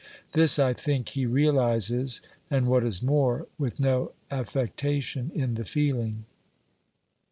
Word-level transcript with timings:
This, 0.31 0.57
I 0.57 0.73
think, 0.73 1.09
he 1.09 1.27
realises, 1.27 2.21
and, 2.49 2.65
what 2.65 2.83
is 2.83 3.03
more, 3.03 3.45
with 3.59 3.79
no 3.79 4.13
affectation 4.31 5.31
in 5.35 5.53
the 5.53 5.63
feel 5.65 5.99
ing. 5.99 6.25